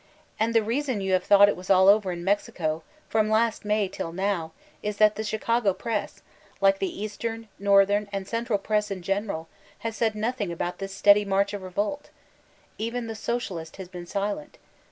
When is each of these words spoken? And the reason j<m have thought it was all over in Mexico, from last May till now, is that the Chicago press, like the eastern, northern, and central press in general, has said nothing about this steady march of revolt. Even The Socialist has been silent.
And 0.39 0.55
the 0.55 0.63
reason 0.63 0.99
j<m 0.99 1.11
have 1.11 1.23
thought 1.23 1.47
it 1.47 1.55
was 1.55 1.69
all 1.69 1.87
over 1.87 2.11
in 2.11 2.23
Mexico, 2.23 2.81
from 3.07 3.29
last 3.29 3.63
May 3.63 3.87
till 3.87 4.11
now, 4.11 4.51
is 4.81 4.97
that 4.97 5.13
the 5.13 5.23
Chicago 5.23 5.75
press, 5.75 6.23
like 6.59 6.79
the 6.79 6.89
eastern, 7.03 7.49
northern, 7.59 8.09
and 8.11 8.27
central 8.27 8.57
press 8.57 8.89
in 8.89 9.03
general, 9.03 9.47
has 9.85 9.95
said 9.95 10.15
nothing 10.15 10.51
about 10.51 10.79
this 10.79 10.91
steady 10.95 11.23
march 11.23 11.53
of 11.53 11.61
revolt. 11.61 12.09
Even 12.79 13.05
The 13.05 13.13
Socialist 13.13 13.77
has 13.77 13.89
been 13.89 14.07
silent. 14.07 14.57